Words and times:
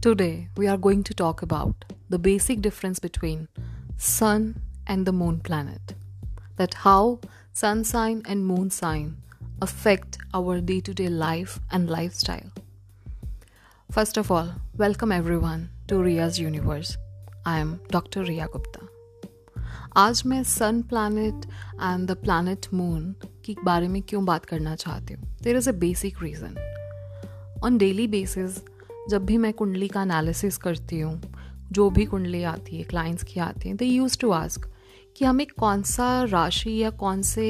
Today, 0.00 0.48
we 0.56 0.66
are 0.66 0.76
going 0.76 1.02
to 1.04 1.14
talk 1.14 1.42
about 1.42 1.84
the 2.08 2.18
basic 2.18 2.60
difference 2.60 2.98
between 2.98 3.48
sun 3.96 4.60
and 4.86 5.06
the 5.06 5.12
moon 5.12 5.40
planet. 5.40 5.94
That 6.56 6.74
how 6.74 7.20
sun 7.52 7.84
sign 7.84 8.22
and 8.26 8.46
moon 8.46 8.70
sign 8.70 9.16
affect 9.60 10.18
our 10.34 10.60
day 10.60 10.80
to 10.80 10.94
day 10.94 11.08
life 11.08 11.60
and 11.70 11.88
lifestyle. 11.88 12.50
First 13.90 14.16
of 14.16 14.30
all, 14.30 14.54
welcome 14.76 15.12
everyone 15.12 15.70
to 15.88 16.02
Ria's 16.02 16.40
Universe. 16.40 16.96
I 17.46 17.58
am 17.58 17.80
Dr. 17.90 18.24
Ria 18.24 18.48
Gupta. 18.48 18.80
आज 19.96 20.22
मैं 20.26 20.42
sun 20.44 20.80
planet 20.90 21.44
and 21.74 22.06
the 22.10 22.16
planet 22.22 22.66
moon 22.74 23.14
के 23.44 23.54
बारे 23.64 23.88
में 23.88 24.00
क्यों 24.02 24.24
बात 24.24 24.44
करना 24.44 24.74
चाहती 24.76 25.14
हूँ 25.14 25.28
there 25.42 25.56
is 25.56 25.68
a 25.68 25.72
basic 25.78 26.22
reason 26.22 26.56
on 27.64 27.76
daily 27.78 28.06
basis 28.08 28.58
जब 29.09 29.25
भी 29.25 29.37
मैं 29.37 29.53
कुंडली 29.53 29.87
का 29.87 30.01
एनालिसिस 30.01 30.57
करती 30.57 30.99
हूँ, 30.99 31.21
जो 31.71 31.89
भी 31.89 32.05
कुंडली 32.05 32.43
आती 32.43 32.77
है 32.77 32.83
क्लाइंट्स 32.83 33.23
की 33.23 33.39
आती 33.39 33.67
हैं 33.69 33.77
दे 33.77 33.85
यूज़ 33.85 34.17
टू 34.19 34.31
आस्क 34.31 34.71
कि 35.17 35.25
हमें 35.25 35.45
कौन 35.59 35.81
सा 35.83 36.23
राशि 36.23 36.75
या 36.77 36.89
कौन 36.89 37.21
से 37.21 37.47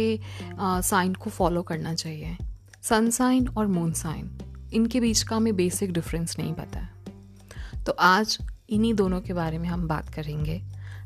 साइन 0.59 1.13
को 1.13 1.29
फॉलो 1.29 1.61
करना 1.61 1.93
चाहिए? 1.93 2.37
सन 2.81 3.09
साइन 3.09 3.47
और 3.47 3.67
मून 3.67 3.91
साइन 3.93 4.37
इनके 4.73 4.99
बीच 4.99 5.23
का 5.23 5.35
हमें 5.35 5.55
बेसिक 5.55 5.93
डिफरेंस 5.93 6.37
नहीं 6.39 6.53
पता 6.53 6.79
है। 6.79 7.83
तो 7.83 7.91
आज 7.91 8.37
इन्हीं 8.69 8.93
दोनों 8.93 9.21
के 9.21 9.33
बारे 9.33 9.57
में 9.57 9.67
हम 9.69 9.87
बात 9.87 10.13
करेंगे। 10.13 10.61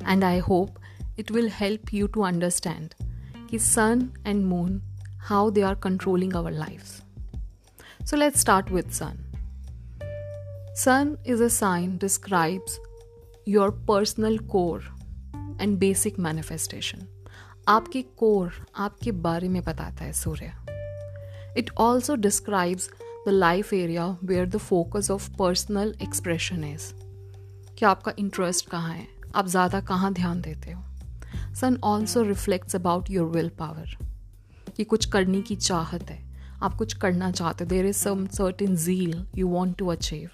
And 0.07 0.23
I 0.23 0.39
hope 0.39 0.75
it 1.19 1.31
will 1.31 1.49
help 1.53 1.93
you 1.93 2.07
to 2.07 2.21
understand 2.21 2.93
कि 3.49 3.59
sun 3.59 4.09
and 4.27 4.45
moon 4.45 4.81
how 5.21 5.49
they 5.51 5.61
are 5.61 5.75
controlling 5.79 6.35
our 6.35 6.51
life 6.51 8.05
so 8.05 8.17
let's 8.17 8.41
start 8.41 8.71
with 8.71 8.91
sun 8.93 9.27
Sun 10.73 11.17
is 11.25 11.41
a 11.41 11.49
sign 11.49 11.97
describes 11.97 12.79
your 13.45 13.71
personal 13.71 14.37
core 14.39 14.81
and 15.59 15.77
basic 15.77 16.17
manifestation. 16.17 17.01
आपके 17.67 18.01
core 18.01 18.53
आपके 18.75 19.11
बारे 19.11 19.49
में 19.49 19.63
बताता 19.63 20.05
है 20.05 20.13
सूर्य। 20.13 20.51
It 21.57 21.71
also 21.77 22.15
describes 22.15 22.89
the 23.27 23.29
life 23.29 23.73
area 23.73 24.17
where 24.23 24.45
the 24.45 24.57
focus 24.57 25.11
of 25.11 25.29
personal 25.37 25.93
expression 26.01 26.63
is 26.63 26.93
कि 27.75 27.85
आपका 27.85 28.13
interest 28.19 28.69
कहाँ 28.69 28.93
है? 28.93 29.07
आप 29.35 29.47
ज़्यादा 29.47 29.81
कहाँ 29.81 30.13
ध्यान 30.13 30.41
देते 30.41 30.71
हो? 30.71 30.83
Sun 31.55 31.79
also 31.83 32.23
reflects 32.23 32.75
about 32.75 33.09
your 33.09 33.27
will 33.27 33.49
power 33.49 33.97
कि 34.77 34.83
कुछ 34.83 35.05
करने 35.05 35.41
की 35.41 35.55
चाहत 35.55 36.09
है। 36.09 36.23
आप 36.63 36.75
कुछ 36.75 36.93
करना 36.93 37.31
चाहते 37.31 37.63
हो। 37.63 37.69
There 37.69 37.85
is 37.85 37.97
some 37.97 38.25
certain 38.27 38.75
zeal 38.75 39.27
you 39.35 39.47
want 39.47 39.77
to 39.77 39.87
achieve 39.87 40.29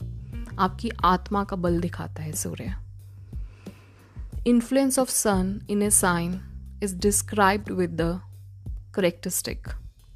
आपकी 0.60 0.92
आत्मा 1.04 1.44
का 1.44 1.56
बल 1.56 1.80
दिखाता 1.80 2.24
है 2.24 2.32
सूर्य। 2.34 2.76
Influence 4.48 5.00
of 5.00 5.10
sun 5.10 5.62
in 5.70 5.82
a 5.82 5.90
sign 5.90 6.42
is 6.84 6.96
described 6.96 7.72
with 7.72 8.02
the 8.02 8.22
characteristic 8.96 9.68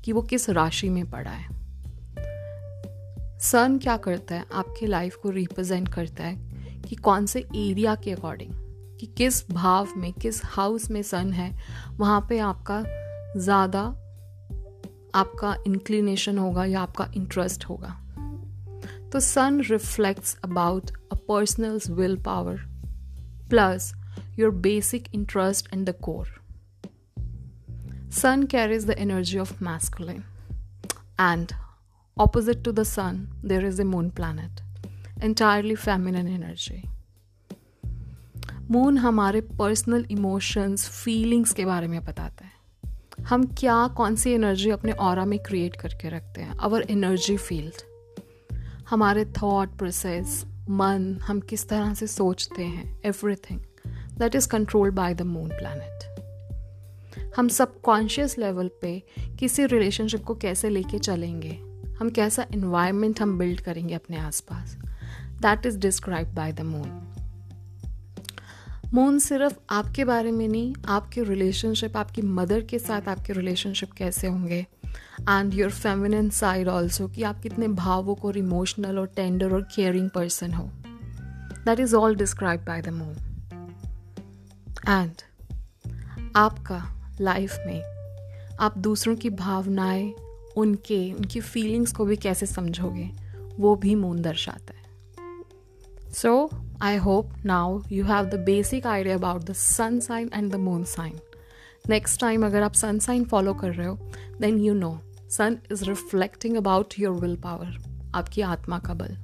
कि 0.04 0.12
वो 0.12 0.22
किस 0.22 0.50
राशि 0.50 0.90
में 0.90 1.10
पड़ा 1.10 1.32
है। 1.32 1.50
सन 3.40 3.80
क्या 3.84 3.98
करता 3.98 4.36
है? 4.36 4.46
आपके 4.54 4.86
लाइफ 4.86 5.16
को 5.16 5.30
रिप्रेजेंट 5.30 5.88
करता 5.94 6.24
है 6.24 6.36
कि 6.82 6.96
कौन 6.96 7.26
से 7.26 7.40
एरिया 7.56 7.96
के 7.96 8.12
अकॉर्डिंग 8.12 8.52
कि 9.00 9.06
किस 9.08 9.52
भाव 9.52 9.88
में, 9.98 10.14
किस 10.14 10.42
हाउस 10.46 10.92
में 10.92 11.02
सन 11.02 11.34
है, 11.34 11.58
वहाँ 11.98 12.26
पे 12.30 12.40
आपका 12.40 12.84
ज़्यादा 13.40 13.82
आपका 15.16 15.56
इंक्लिनेशन 15.68 16.38
होगा 16.38 16.66
या 16.66 16.82
आपका 16.82 17.12
इंटरेस्ट 17.16 17.66
होगा। 17.66 17.98
तो 19.12 19.20
sun 19.20 19.62
reflects 19.62 20.38
about 20.46 20.92
a 21.12 21.16
personal 21.16 21.80
will 21.90 22.16
power 22.16 22.58
plus 23.50 23.94
your 24.40 24.52
basic 24.52 25.16
interest 25.16 25.74
and 25.74 25.90
the 25.90 25.96
core 26.02 26.28
sun 28.12 28.44
carries 28.44 28.86
the 28.86 28.90
energy 28.90 29.38
of 29.38 29.64
masculine 29.64 30.24
and 31.20 31.52
opposite 32.18 32.64
to 32.64 32.72
the 32.72 32.84
sun 32.84 33.42
there 33.46 33.66
is 33.66 33.82
a 33.82 33.84
moon 33.84 34.10
planet 34.10 34.62
entirely 35.24 35.76
feminine 35.76 36.28
energy 36.28 36.84
moon 38.72 38.98
हमारे 38.98 39.42
personal 39.42 40.06
emotions 40.12 40.90
feelings 40.90 41.54
के 41.54 41.66
बारे 41.66 41.88
में 41.88 42.06
बताते 42.06 42.46
हैं। 42.46 42.54
हम 43.24 43.44
क्या, 43.44 43.88
कौन 43.88 44.16
सी 44.16 44.32
energy 44.32 44.70
अपने 44.70 44.92
और 44.92 45.26
में 45.26 45.40
क्रिएट 45.40 45.76
करके 45.76 46.10
रखते 46.10 46.42
हैं? 46.42 46.58
अवर 46.58 46.82
एनर्जी 46.82 47.38
फ़ील्ड 47.38 47.91
हमारे 48.92 49.26
थॉट 49.26 49.70
प्रोसेस 49.70 50.46
मन, 50.70 51.18
हम 51.22 51.40
किस 51.40 51.70
तरह 51.70 51.94
से 51.94 52.08
सोचते 52.08 52.64
हैं 52.64 53.02
everything 53.06 53.60
that 54.20 54.36
is 54.36 54.48
controlled 54.48 54.94
by 54.94 55.14
the 55.14 55.22
moon 55.22 55.50
planet 55.50 57.32
हम 57.38 57.48
सबकॉन्शियस 57.48 58.38
लेवल 58.38 58.70
पे 58.82 59.04
किसी 59.40 59.66
रिलेशनशिप 59.66 60.24
को 60.24 60.36
कैसे 60.36 60.70
लेके 60.70 61.00
चलेंगे? 61.00 61.52
हम 62.00 62.10
कैसा 62.10 62.46
इन्वायरमेंट 62.54 63.22
हम 63.22 63.38
बिल्ड 63.38 63.62
करेंगे 63.62 63.94
अपने 63.94 64.18
आसपास? 64.18 64.78
That 65.42 65.66
is 65.66 65.80
describe 65.80 66.34
by 66.34 66.52
the 66.52 66.62
moon 66.62 67.14
moon 68.94 69.20
सिर्फ़ 69.20 69.58
आपके 69.70 70.06
बारे 70.06 70.32
में 70.32 70.48
नहीं, 70.48 70.76
आपके 70.88 71.24
रिलेशनशिप 71.24 71.98
आपकी 71.98 72.22
मदर 72.22 72.62
के 72.62 72.80
साथ 72.80 73.08
आपके 73.08 73.34
रिलेशनशिप 73.34 73.92
कैसे 73.92 74.28
होंगे? 74.28 74.66
And 75.30 75.54
your 75.54 75.72
feminine 75.72 76.30
side 76.30 76.68
also 76.68 77.08
कि 77.08 77.24
आप 77.24 77.42
कितने 77.42 77.68
भावुक 77.68 78.26
और 78.26 78.38
इमोशनल 78.38 79.00
और 79.00 79.08
टेंडर 79.08 79.54
और 79.54 79.62
केयरिंग 79.76 80.10
पर्सन 80.10 80.54
हो। 80.54 80.64
That 81.66 81.80
is 81.80 81.96
all 81.96 82.16
describe 82.16 82.62
by 82.62 82.82
the 82.82 82.90
moon 82.90 83.16
and 84.90 85.12
आपका 86.36 86.84
लाइफ 87.22 87.58
में 87.68 87.82
आप 88.60 88.78
दूसरों 88.78 89.16
की 89.16 89.30
भावनाएँ, 89.30 90.14
उनके, 90.58 91.14
उनकी 91.14 91.40
फीलिंग्स 91.40 91.92
को 91.92 92.06
भी 92.06 92.16
कैसे 92.16 92.46
समझोगे, 92.46 93.10
वो 93.60 93.76
भी 93.76 93.96
मून 93.96 94.22
दर्शाता 94.22 94.74
है। 94.74 96.12
So 96.14 96.50
I 96.82 96.98
hope 96.98 97.34
now 97.46 97.82
you 97.92 98.06
have 98.06 98.26
the 98.26 98.40
basic 98.40 98.88
idea 98.88 99.16
about 99.16 99.42
the 99.42 99.54
sun 99.54 100.00
sign 100.00 100.30
and 100.34 100.52
the 100.52 100.56
moon 100.56 100.84
sign 100.84 101.20
next 101.90 102.22
time 102.22 102.46
अगर 102.46 102.64
आप 102.64 102.74
सन 102.74 103.00
साइन 103.00 103.24
फॉलो 103.24 103.54
कर 103.54 103.74
रहे 103.74 103.88
हो 103.88 103.96
then 104.42 104.58
you 104.58 104.74
know 104.74 104.92
sun 105.32 105.58
is 105.72 105.84
reflecting 105.86 106.58
about 106.58 106.94
your 107.00 107.20
will 107.22 107.36
power 107.36 107.78
आपकी 108.16 108.42
आत्मा 108.42 108.80
का 108.80 108.94
बल. 108.94 109.18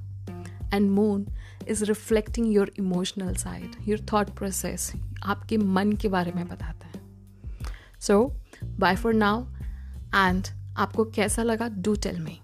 And 0.74 0.90
moon 0.90 1.26
is 1.68 1.84
reflecting 1.84 2.52
your 2.52 2.72
emotional 2.78 3.34
side 3.34 3.88
your 3.88 4.00
thought 4.12 4.30
process 4.30 4.92
आपके 5.22 5.56
मन 5.56 5.92
के 5.92 6.08
बारे 6.08 6.32
में 6.32 6.46
बताता 6.48 6.86
है. 6.86 7.02
So 8.00 8.34
bye 8.64 8.96
for 8.96 9.14
now 9.14 9.44
and 10.14 10.46
आपको 10.76 11.04
कैसा 11.04 11.42
लगा 11.42 11.68
डू 11.68 11.94
टेल 11.94 12.20
मी 12.20 12.40